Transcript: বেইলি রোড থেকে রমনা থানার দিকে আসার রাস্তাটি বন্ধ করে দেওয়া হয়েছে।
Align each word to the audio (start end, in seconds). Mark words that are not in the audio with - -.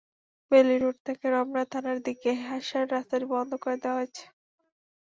বেইলি 0.51 0.75
রোড 0.77 0.97
থেকে 1.07 1.25
রমনা 1.35 1.63
থানার 1.71 1.97
দিকে 2.07 2.29
আসার 2.55 2.85
রাস্তাটি 2.93 3.25
বন্ধ 3.33 3.51
করে 3.63 3.77
দেওয়া 3.83 3.97
হয়েছে। 3.99 4.23